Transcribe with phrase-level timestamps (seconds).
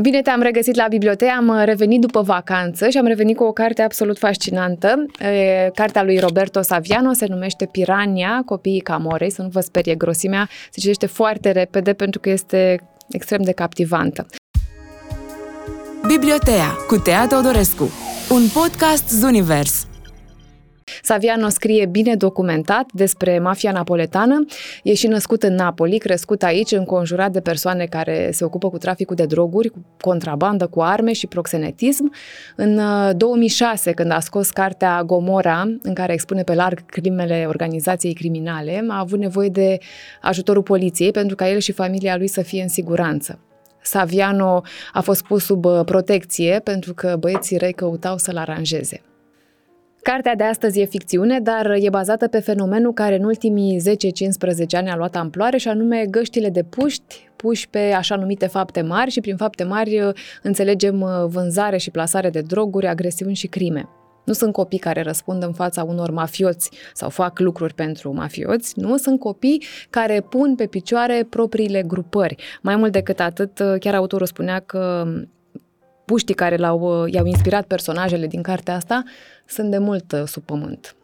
[0.00, 3.82] Bine te-am regăsit la bibliotecă, am revenit după vacanță și am revenit cu o carte
[3.82, 5.04] absolut fascinantă.
[5.74, 10.80] Cartea lui Roberto Saviano se numește Pirania, copiii Camorei, să nu vă sperie grosimea, se
[10.80, 14.26] citește foarte repede pentru că este extrem de captivantă.
[16.06, 17.90] Bibliotea cu Tea Teodorescu,
[18.30, 19.86] un podcast Zunivers.
[21.04, 24.44] Saviano scrie bine documentat despre mafia napoletană.
[24.82, 29.16] E și născut în Napoli, crescut aici, înconjurat de persoane care se ocupă cu traficul
[29.16, 32.12] de droguri, cu contrabandă, cu arme și proxenetism.
[32.56, 32.80] În
[33.16, 38.84] 2006, uh, când a scos cartea Gomora, în care expune pe larg crimele organizației criminale,
[38.88, 39.78] a avut nevoie de
[40.22, 43.38] ajutorul poliției pentru ca el și familia lui să fie în siguranță.
[43.82, 44.62] Saviano
[44.92, 49.02] a fost pus sub uh, protecție pentru că băieții răi căutau să-l aranjeze.
[50.10, 53.82] Cartea de astăzi e ficțiune, dar e bazată pe fenomenul care în ultimii 10-15
[54.72, 59.10] ani a luat amploare și anume găștile de puști, puși pe așa numite fapte mari
[59.10, 63.88] și prin fapte mari uh, înțelegem uh, vânzare și plasare de droguri, agresiuni și crime.
[64.24, 68.96] Nu sunt copii care răspund în fața unor mafioți sau fac lucruri pentru mafioți, nu,
[68.96, 72.36] sunt copii care pun pe picioare propriile grupări.
[72.62, 75.06] Mai mult decât atât, uh, chiar autorul spunea că
[76.04, 79.02] puștii care l-au, i-au inspirat personajele din cartea asta
[79.46, 80.96] sunt de mult uh, sub pământ.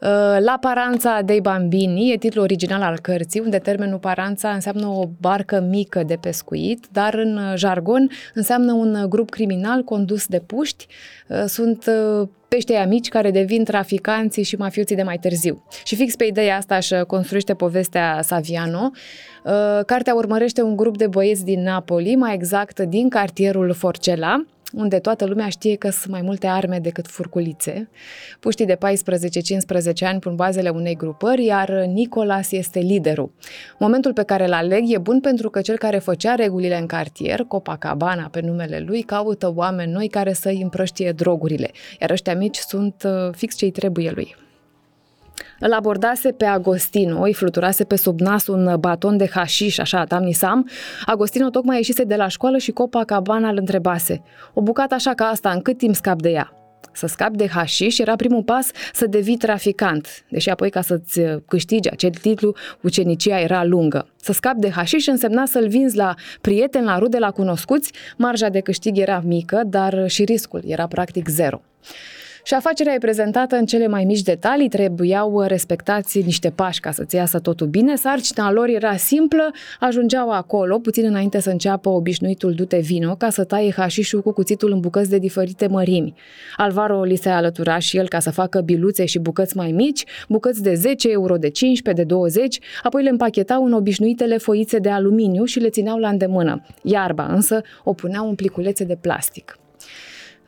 [0.00, 5.08] Uh, La Paranța dei Bambini e titlul original al cărții, unde termenul Paranța înseamnă o
[5.20, 10.86] barcă mică de pescuit, dar în uh, jargon înseamnă un grup criminal condus de puști.
[11.46, 11.90] Sunt
[12.48, 15.64] peștei mici care devin traficanții și mafioții de mai târziu.
[15.84, 18.90] Și fix pe ideea asta își construiește povestea Saviano.
[19.86, 25.24] Cartea urmărește un grup de băieți din Napoli, mai exact din cartierul Forcela, unde toată
[25.24, 27.88] lumea știe că sunt mai multe arme decât furculițe.
[28.40, 28.78] Puștii de 14-15
[30.00, 33.30] ani pun bazele unei grupări, iar Nicolas este liderul.
[33.78, 37.40] Momentul pe care îl aleg e bun pentru că cel care făcea regulile în cartier,
[37.40, 43.02] Copacabana pe numele lui, caută oameni noi care să-i împrăștie drogurile, iar ăștia mici sunt
[43.04, 44.45] uh, fix ce-i trebuie lui.
[45.60, 50.68] Îl abordase pe Agostino, îi fluturase pe sub nas un baton de hașiș, așa, tamnisam.
[51.06, 54.22] Agostino tocmai ieșise de la școală și Copacabana îl întrebase.
[54.54, 56.50] O bucată așa ca asta, în cât timp scap de ea?
[56.92, 61.90] Să scapi de hașiș era primul pas să devii traficant, deși apoi ca să-ți câștigi
[61.90, 64.08] acel titlu, ucenicia era lungă.
[64.16, 68.60] Să scapi de hașiș însemna să-l vinzi la prieteni, la rude, la cunoscuți, marja de
[68.60, 71.60] câștig era mică, dar și riscul era practic zero
[72.46, 77.14] și afacerea e prezentată în cele mai mici detalii, trebuiau respectați niște pași ca să-ți
[77.14, 82.78] iasă totul bine, sarcina lor era simplă, ajungeau acolo, puțin înainte să înceapă obișnuitul dute
[82.78, 86.14] vino, ca să taie hașișul cu cuțitul în bucăți de diferite mărimi.
[86.56, 90.62] Alvaro li se alătura și el ca să facă biluțe și bucăți mai mici, bucăți
[90.62, 95.44] de 10 euro, de 15, de 20, apoi le împachetau în obișnuitele foițe de aluminiu
[95.44, 96.62] și le țineau la îndemână.
[96.82, 99.58] Iarba însă o puneau în pliculețe de plastic.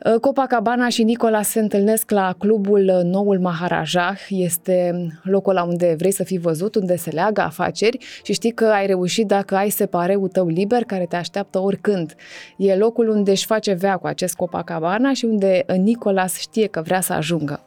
[0.05, 4.17] Uh, Copacabana și Nicola se întâlnesc la clubul uh, Noul Maharajah.
[4.29, 8.65] Este locul la unde vrei să fii văzut, unde se leagă afaceri și știi că
[8.65, 12.15] ai reușit dacă ai separeul tău liber care te așteaptă oricând.
[12.57, 16.81] E locul unde își face vea cu acest Copacabana și unde uh, Nicolas știe că
[16.81, 17.63] vrea să ajungă.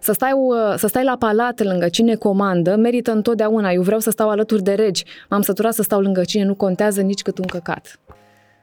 [0.00, 0.32] Să stai,
[0.76, 3.70] să stai la palat lângă cine comandă merită întotdeauna.
[3.70, 5.04] Eu vreau să stau alături de regi.
[5.28, 7.98] M-am săturat să stau lângă cine nu contează nici cât un căcat.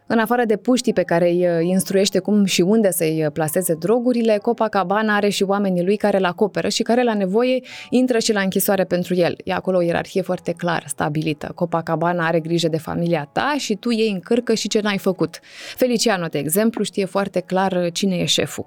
[0.08, 3.74] În afară de puștii pe care îi uh, instruiește cum și unde să-i uh, plaseze
[3.74, 8.34] drogurile, Copacabana are și oamenii lui care îl acoperă și care la nevoie intră și
[8.34, 9.36] la închisoare pentru el.
[9.44, 11.52] E acolo o ierarhie foarte clar stabilită.
[11.56, 15.40] Copacabana are grijă de familia ta și tu iei în cârcă și ce n-ai făcut.
[15.76, 18.66] Feliciano, de exemplu, știe foarte clar uh, cine e șeful.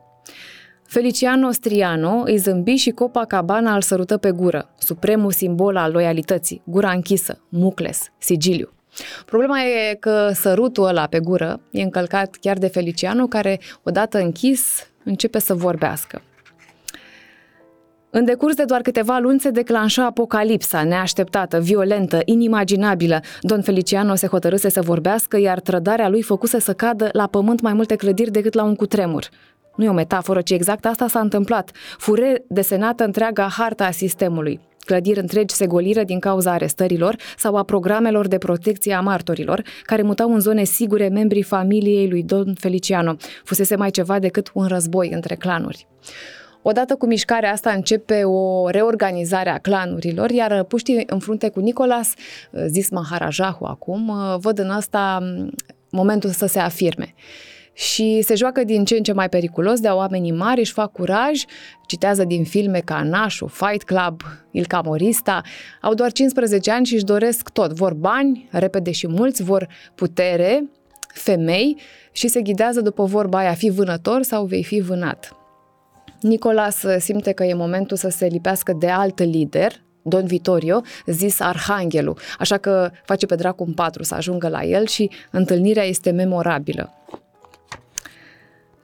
[0.87, 6.91] Feliciano Striano îi zâmbi și Copacabana îl sărută pe gură, supremul simbol al loialității, gura
[6.91, 8.78] închisă, mucles, sigiliu.
[9.27, 14.87] Problema e că sărutul ăla pe gură e încălcat chiar de Feliciano, care, odată închis,
[15.05, 16.23] începe să vorbească.
[18.11, 23.21] În decurs de doar câteva luni se declanșa apocalipsa, neașteptată, violentă, inimaginabilă.
[23.41, 27.73] Don Feliciano se hotărâse să vorbească, iar trădarea lui făcuse să cadă la pământ mai
[27.73, 29.29] multe clădiri decât la un cutremur.
[29.77, 31.71] Nu e o metaforă, ci exact asta s-a întâmplat.
[31.99, 37.63] Fure desenată întreaga harta a sistemului clădiri întregi se goliră din cauza arestărilor sau a
[37.63, 43.17] programelor de protecție a martorilor, care mutau în zone sigure membrii familiei lui Don Feliciano.
[43.45, 45.87] Fusese mai ceva decât un război între clanuri.
[46.63, 52.15] Odată cu mișcarea asta începe o reorganizare a clanurilor, iar puștii în frunte cu Nicolas,
[52.67, 55.19] zis Maharajahu acum, văd în asta
[55.91, 57.15] momentul să se afirme
[57.79, 61.45] și se joacă din ce în ce mai periculos de oamenii mari, își fac curaj,
[61.87, 64.21] citează din filme ca Nașu, Fight Club,
[64.51, 65.43] Il Camorista,
[65.81, 67.73] au doar 15 ani și își doresc tot.
[67.73, 70.71] Vor bani, repede și mulți, vor putere,
[71.15, 71.77] femei
[72.13, 75.37] și se ghidează după vorba aia, fi vânător sau vei fi vânat.
[76.21, 79.73] Nicolas simte că e momentul să se lipească de alt lider,
[80.03, 84.87] Don Vitorio, zis Arhanghelul, așa că face pe dracu un patru să ajungă la el
[84.87, 86.93] și întâlnirea este memorabilă.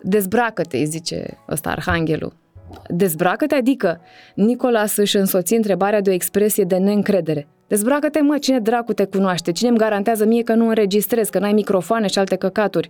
[0.07, 2.33] Dezbracă-te, îi zice ăsta Arhanghelul.
[2.89, 4.01] Dezbracă-te, adică
[4.35, 7.47] Nicolas își însoți întrebarea de o expresie de neîncredere.
[7.69, 9.53] Dezbracă-te, mă, cine dracu te cunoaște?
[9.53, 12.89] Cine îmi garantează mie că nu înregistrez, că n-ai microfoane și alte căcaturi?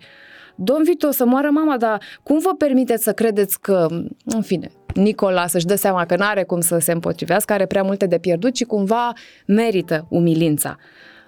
[0.54, 3.86] Domn Vito, să moară mama, dar cum vă permiteți să credeți că,
[4.24, 7.82] în fine, Nicola să-și dă seama că nu are cum să se împotrivească, are prea
[7.82, 9.12] multe de pierdut și cumva
[9.46, 10.76] merită umilința.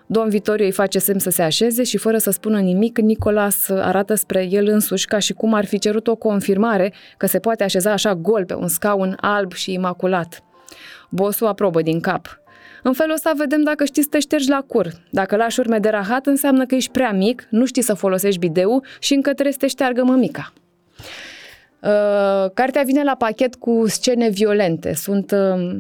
[0.07, 4.15] Domn Vitorio îi face semn să se așeze și fără să spună nimic, Nicolas arată
[4.15, 7.93] spre el însuși ca și cum ar fi cerut o confirmare că se poate așeza
[7.93, 10.43] așa gol pe un scaun alb și imaculat.
[11.09, 12.41] Bosul aprobă din cap.
[12.83, 14.93] În felul ăsta vedem dacă știți să te ștergi la cur.
[15.11, 18.85] Dacă lași urme de rahat, înseamnă că ești prea mic, nu știi să folosești bideu
[19.01, 20.53] și încă trebuie să te șteargă mămica.
[21.81, 24.95] Uh, cartea vine la pachet cu scene violente.
[24.95, 25.77] Sunt uh,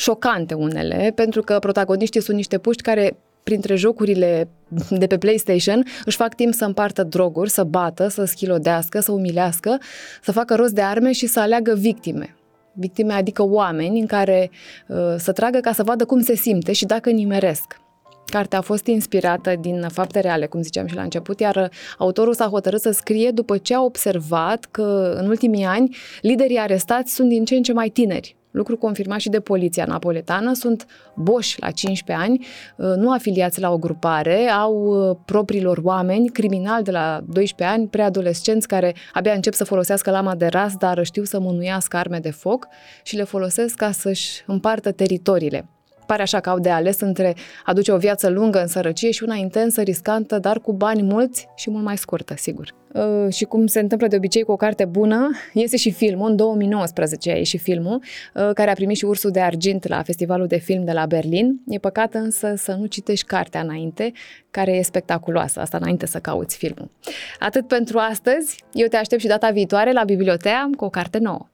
[0.00, 4.48] șocante unele, pentru că protagoniștii sunt niște puști care printre jocurile
[4.90, 9.78] de pe PlayStation își fac timp să împartă droguri, să bată, să schilodească, să umilească,
[10.22, 12.36] să facă rost de arme și să aleagă victime.
[12.72, 14.50] Victime adică oameni în care
[14.88, 17.76] uh, să tragă ca să vadă cum se simte și dacă nimeresc.
[18.24, 22.46] Cartea a fost inspirată din fapte reale, cum ziceam și la început, iar autorul s-a
[22.46, 27.44] hotărât să scrie după ce a observat că în ultimii ani liderii arestați sunt din
[27.44, 32.26] ce în ce mai tineri, lucru confirmat și de poliția napoletană, sunt boși la 15
[32.26, 37.76] ani, uh, nu afiliați la o grupare, au uh, propriilor oameni, criminali de la 12
[37.76, 42.18] ani, preadolescenți care abia încep să folosească lama de ras, dar știu să mânuiască arme
[42.18, 42.66] de foc
[43.02, 45.68] și le folosesc ca să-și împartă teritoriile
[46.10, 47.34] pare așa că au de ales între
[47.64, 51.48] a duce o viață lungă în sărăcie și una intensă, riscantă, dar cu bani mulți
[51.56, 52.74] și mult mai scurtă, sigur.
[52.92, 56.36] Uh, și cum se întâmplă de obicei cu o carte bună, iese și filmul, în
[56.36, 58.02] 2019 a ieșit filmul,
[58.34, 61.60] uh, care a primit și ursul de argint la Festivalul de Film de la Berlin.
[61.68, 64.12] E păcat însă să nu citești cartea înainte,
[64.50, 66.90] care e spectaculoasă, asta înainte să cauți filmul.
[67.38, 71.46] Atât pentru astăzi, eu te aștept și data viitoare la bibliotea cu o carte nouă.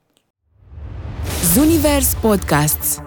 [1.55, 3.01] Zunivers Podcasts